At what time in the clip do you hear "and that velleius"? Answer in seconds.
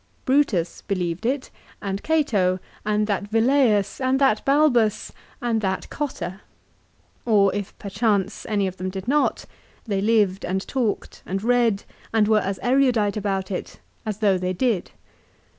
2.83-4.01